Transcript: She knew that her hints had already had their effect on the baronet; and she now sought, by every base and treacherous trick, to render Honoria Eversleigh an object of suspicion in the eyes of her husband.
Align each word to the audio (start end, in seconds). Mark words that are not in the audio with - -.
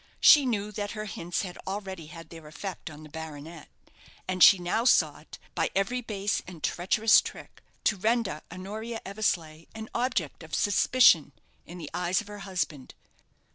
She 0.19 0.47
knew 0.47 0.71
that 0.71 0.93
her 0.97 1.05
hints 1.05 1.43
had 1.43 1.59
already 1.67 2.07
had 2.07 2.29
their 2.31 2.47
effect 2.47 2.89
on 2.89 3.03
the 3.03 3.09
baronet; 3.09 3.69
and 4.27 4.41
she 4.41 4.57
now 4.57 4.83
sought, 4.83 5.37
by 5.53 5.69
every 5.75 6.01
base 6.01 6.41
and 6.47 6.63
treacherous 6.63 7.21
trick, 7.21 7.61
to 7.83 7.97
render 7.97 8.41
Honoria 8.51 9.01
Eversleigh 9.05 9.65
an 9.75 9.89
object 9.93 10.41
of 10.41 10.55
suspicion 10.55 11.33
in 11.67 11.77
the 11.77 11.91
eyes 11.93 12.19
of 12.19 12.25
her 12.25 12.39
husband. 12.39 12.95